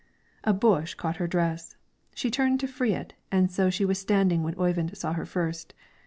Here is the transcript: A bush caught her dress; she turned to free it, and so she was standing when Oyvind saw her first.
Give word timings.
A 0.43 0.51
bush 0.51 0.95
caught 0.95 1.17
her 1.17 1.27
dress; 1.27 1.75
she 2.15 2.31
turned 2.31 2.59
to 2.61 2.67
free 2.67 2.95
it, 2.95 3.13
and 3.31 3.51
so 3.51 3.69
she 3.69 3.85
was 3.85 3.99
standing 3.99 4.41
when 4.41 4.57
Oyvind 4.57 4.97
saw 4.97 5.13
her 5.13 5.27
first. 5.27 5.75